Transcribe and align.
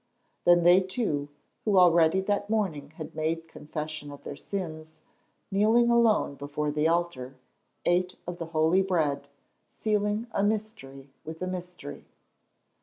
Then 0.45 0.63
they 0.63 0.79
two, 0.81 1.29
who 1.63 1.77
already 1.77 2.21
that 2.21 2.49
morning 2.49 2.89
had 2.97 3.13
made 3.13 3.47
confession 3.47 4.11
of 4.11 4.23
their 4.23 4.35
sins, 4.35 4.87
kneeling 5.51 5.91
alone 5.91 6.33
before 6.33 6.71
the 6.71 6.87
altar, 6.87 7.35
ate 7.85 8.15
of 8.25 8.39
the 8.39 8.47
holy 8.47 8.81
Bread, 8.81 9.27
sealing 9.67 10.25
a 10.31 10.41
mystery 10.41 11.11
with 11.23 11.39
a 11.39 11.45
mystery. 11.47 12.05